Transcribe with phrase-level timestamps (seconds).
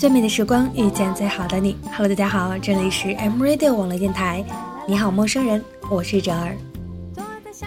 [0.00, 1.76] 最美的时光遇见最好的你。
[1.92, 4.42] Hello，大家好，这里是 M Radio 网络电台。
[4.88, 6.56] 你好，陌生人，我是哲儿。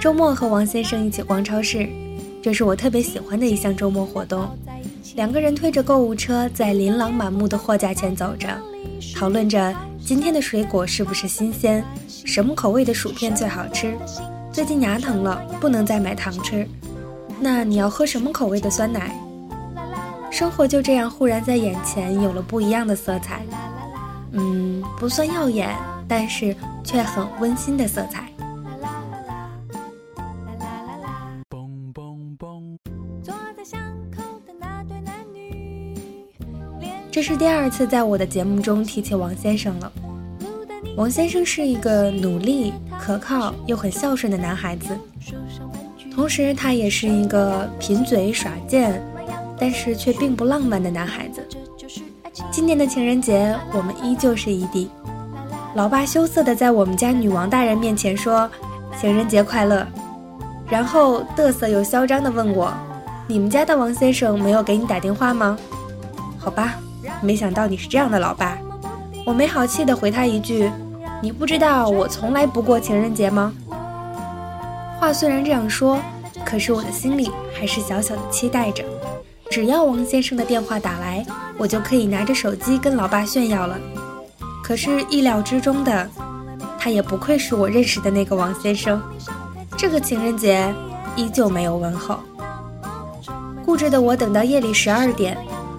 [0.02, 1.88] 周末和王先生一起逛超市，
[2.42, 4.50] 这是我特别喜欢的一项周末活动。
[5.14, 8.48] 两个人推着购物车，在琳琅满目的货架前走着，
[9.16, 9.72] 讨论着
[10.04, 13.96] 今天的水果是不是新鲜，什么口味的薯片最好吃。
[14.52, 16.68] 最近牙疼了，不能再买糖吃。
[17.40, 19.16] 那你要喝什么口味的酸奶？
[20.34, 23.46] 生活就这样忽然在眼前有了不一样的色彩，
[24.32, 25.70] 嗯，不算耀眼，
[26.08, 28.28] 但是却很温馨的色彩。
[37.12, 39.92] 这是第二次在我的节目中提起王先生了。
[40.98, 44.98] 王先生是一个努力、可靠又很孝顺的男孩子，
[46.16, 49.00] 同时他也是一个贫嘴耍贱。
[49.64, 51.42] 但是却并不浪漫的男孩子。
[52.52, 54.90] 今年的情人节，我们依旧是异地。
[55.74, 58.52] 老爸羞涩地在我们家女王大人面前说
[59.00, 59.88] ：“情人节快乐。”
[60.68, 62.74] 然后嘚瑟又嚣张地问我
[63.26, 65.58] ：“你们家的王先生没有给你打电话吗？”
[66.38, 66.76] 好吧，
[67.22, 68.58] 没想到你是这样的老爸。
[69.26, 70.70] 我没好气地回他一句
[71.24, 73.54] ：“你不知道我从来不过情人节吗？”
[75.00, 76.02] 话虽然这样说，
[76.44, 78.84] 可是我的心里还是小小的期待着。
[79.54, 81.24] 只要王先生的电话打来，
[81.60, 83.78] 我就可以拿着手机跟老爸炫耀了。
[84.64, 86.10] 可是意料之中的，
[86.80, 89.00] 他也不愧是我认识的那个王先生。
[89.78, 90.74] 这个情人节
[91.16, 92.18] 依旧没有问候。
[93.64, 95.38] 固执的我等到夜里十二点，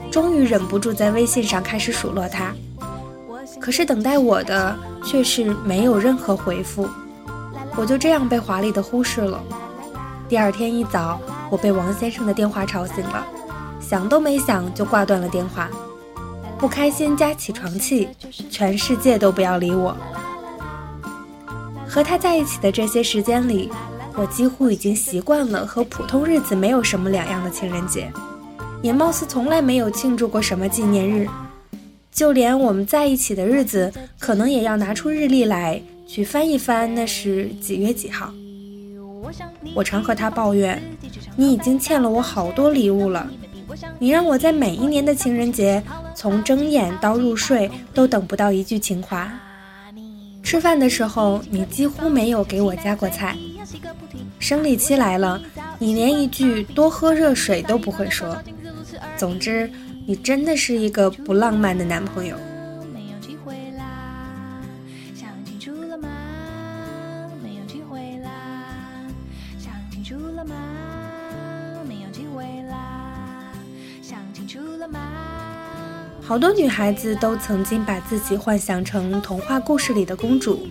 [0.08, 2.54] 终于忍不住在微信上开始数落他。
[3.58, 6.88] 可是等待我的却是没有任何回复，
[7.74, 9.42] 我就这样被华丽的忽视了。
[10.28, 13.26] 第二天一早，我被王先生的电话吵醒了。
[13.94, 15.70] 想都没想就挂断了电话，
[16.58, 18.08] 不开心加起床气，
[18.50, 19.96] 全世界都不要理我。
[21.86, 23.70] 和他在一起的这些时间里，
[24.16, 28.12] 我几乎已经习惯了和普通日子没有什么两样的情人节，
[28.82, 31.28] 也貌似从来没有庆祝过什么纪念日，
[32.10, 38.34] 就连我们在一起的日子，可能也要拿出日历来去翻一翻，那是几月几号。
[39.72, 40.82] 我常和他抱怨，
[41.36, 43.30] 你已经欠了我好多礼物了。
[43.98, 45.82] 你让我在每一年的情人节，
[46.14, 49.32] 从睁眼到入睡都等不到一句情话。
[50.42, 53.36] 吃饭的时候，你几乎没有给我夹过菜。
[54.38, 55.40] 生理期来了，
[55.78, 58.36] 你连一句多喝热水都不会说。
[59.16, 59.70] 总之，
[60.06, 62.36] 你真的是一个不浪漫的男朋友。
[76.26, 80.66] 好多女孩子都曾经把自己幻想成童话故事里的公主，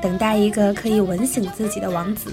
[0.00, 2.32] 等待一个可以吻醒自己的王子，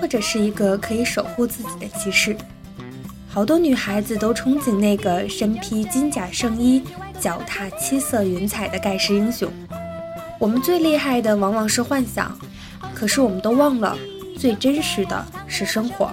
[0.00, 2.34] 或者是一个可以守护自己的骑士。
[3.28, 6.82] 好多女孩子都憧憬那个身披金甲圣衣、
[7.20, 9.52] 脚踏七色云彩的盖世英雄。
[10.38, 12.34] 我们最厉害的往往是幻想，
[12.94, 13.94] 可是我们都忘了，
[14.38, 16.10] 最真实的是生活。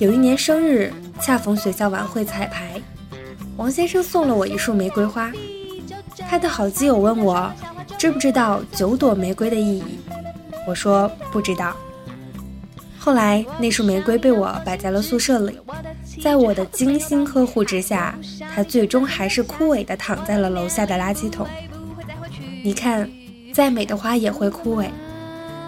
[0.00, 2.82] 有一年生日，恰逢学校晚会彩排。
[3.58, 5.32] 王先生送了我一束玫瑰花，
[6.30, 7.52] 他的好基友问我，
[7.98, 9.98] 知不知道九朵玫瑰的意义？
[10.64, 11.76] 我说不知道。
[13.00, 15.58] 后来那束玫瑰被我摆在了宿舍里，
[16.22, 18.16] 在我的精心呵护之下，
[18.54, 21.44] 它最终还是枯萎的躺在了楼下的垃圾桶。
[22.62, 23.10] 你看，
[23.52, 24.86] 再美的花也会枯萎，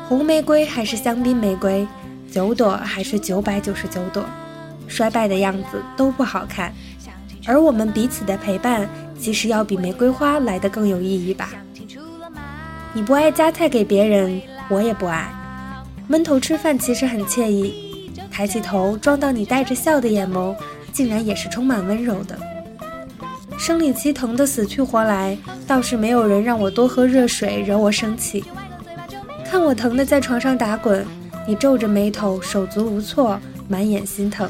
[0.09, 1.85] 红玫瑰还是香槟玫瑰，
[2.31, 4.25] 九朵还是九百九十九朵，
[4.87, 6.73] 衰败的样子都不好看。
[7.51, 8.89] 而我们彼此的陪伴，
[9.19, 11.51] 其实要比玫瑰花来的更有意义吧。
[12.93, 15.29] 你不爱夹菜给别人，我也不爱。
[16.07, 20.55] 闷头吃饭其实很惬意，抬起头撞到你带着笑的眼眸，
[20.93, 22.39] 竟然也是充满温柔的。
[23.59, 25.37] 生理期疼得死去活来，
[25.67, 28.45] 倒是没有人让我多喝热水惹我生气。
[29.45, 31.05] 看我疼得在床上打滚，
[31.49, 34.49] 你皱着眉头手足无措，满眼心疼。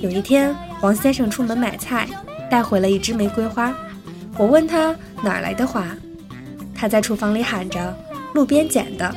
[0.00, 0.54] 有一天。
[0.80, 2.08] 王先生出门买菜，
[2.48, 3.74] 带回了一支玫瑰花。
[4.36, 5.86] 我问他哪儿来的花，
[6.74, 7.96] 他在厨房里喊着
[8.32, 9.12] ：“路边捡的。”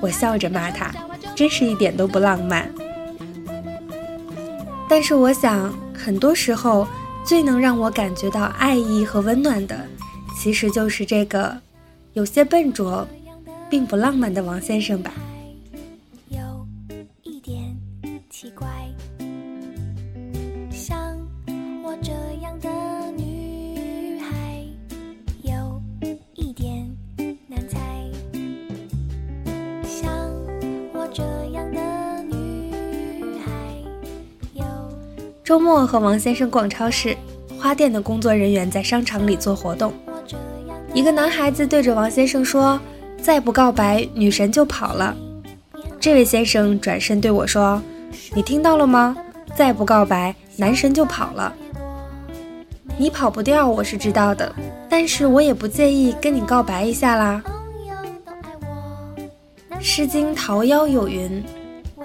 [0.00, 0.94] 我笑着骂他，
[1.34, 2.70] 真是一点都不浪漫。
[4.88, 6.86] 但是我想，很多时候
[7.24, 9.84] 最能让我感觉到爱意和温暖的，
[10.36, 11.56] 其实就是这个
[12.12, 13.04] 有些笨拙，
[13.68, 15.10] 并不浪漫的王先生吧。
[35.44, 37.14] 周末和王先生逛超市，
[37.60, 39.92] 花店的工作人员在商场里做活动。
[40.94, 42.80] 一个男孩子对着王先生说
[43.20, 45.14] ：“再不告白，女神就跑了。”
[46.00, 47.80] 这位先生转身对我说
[48.34, 49.14] ：“你听到了吗？
[49.54, 51.54] 再不告白，男神就跑了。
[52.96, 54.50] 你跑不掉，我是知道的，
[54.88, 57.42] 但是我也不介意跟你告白一下啦。”
[59.78, 61.44] 《诗经·桃夭》有云：“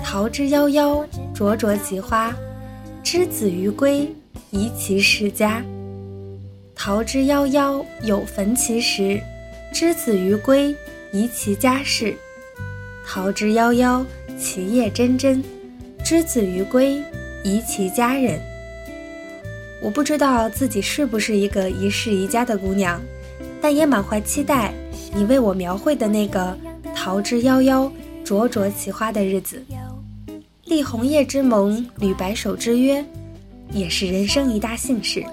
[0.04, 2.34] 桃之夭夭，灼灼其花。”
[3.12, 4.08] 之子于归，
[4.52, 5.66] 宜其室家。
[6.76, 9.20] 桃之夭夭，有逢其实。
[9.74, 10.76] 之子于归，
[11.12, 12.16] 宜其家室。
[13.04, 14.06] 桃之夭夭，
[14.38, 15.42] 其叶蓁蓁。
[16.06, 17.02] 之子于归，
[17.44, 18.40] 宜其家人。
[19.82, 23.02] 我不知道自己是不是一个宜室宜家的姑娘，
[23.60, 24.72] 但也满怀期待
[25.16, 26.56] 你为我描绘的那个
[26.96, 27.90] 桃之夭夭，
[28.24, 29.66] 灼灼其花的日子。
[30.70, 33.04] 立红叶之盟，履白首之约，
[33.74, 35.26] 也是人生一大幸事。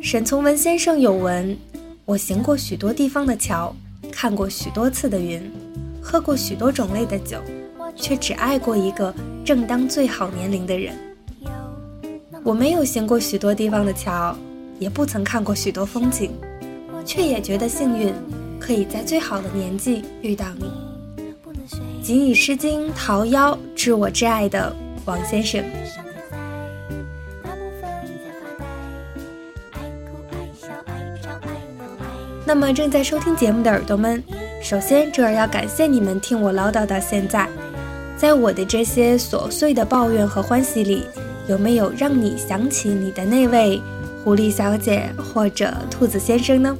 [0.00, 1.54] 沈从文先生有文：
[2.06, 3.76] 我行过许多地方的桥，
[4.10, 5.38] 看过许多次的云，
[6.00, 7.42] 喝过许多种类的酒，
[7.94, 9.14] 却只爱过一个
[9.44, 10.96] 正当最好年龄的人。
[12.42, 14.34] 我没有行过许多地方的桥，
[14.78, 16.30] 也不曾看过许多风景，
[17.04, 18.14] 却也觉得幸运，
[18.58, 20.95] 可以在最好的年纪遇到你。
[22.06, 24.72] 仅以《诗经·桃夭》致我挚爱的
[25.06, 25.60] 王先生。
[32.44, 34.22] 那么正在收听节目的耳朵们，
[34.62, 37.48] 首先这儿要感谢你们听我唠叨到现在。
[38.16, 41.02] 在我的这些琐碎的抱怨和欢喜里，
[41.48, 43.82] 有没有让你想起你的那位
[44.22, 46.78] 狐狸小姐或者兔子先生呢？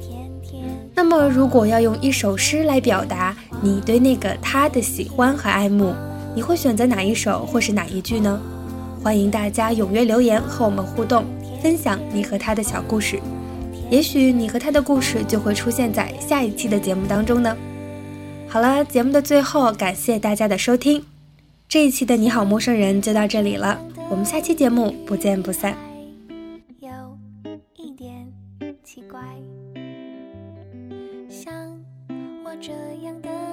[0.95, 5.93] 那么，如果要用一首诗来表达你对那个他的喜欢和爱慕，
[6.35, 8.39] 你会选择哪一首或是哪一句呢？
[9.03, 11.23] 欢迎大家踊跃留言和我们互动，
[11.61, 13.19] 分享你和他的小故事。
[13.89, 17.55] 也许你和他的故事就会出现在下一期的节目当中呢。
[18.49, 21.03] 好了，节目的最后，感谢大家的收听，
[21.69, 25.75] 这一期的你好陌生人就到这里了，我们下期节目不见不散。
[26.79, 26.89] 有
[27.75, 28.27] 一点
[28.83, 29.19] 奇怪。
[31.29, 31.53] 像
[32.43, 32.71] 我这
[33.05, 33.46] 样的。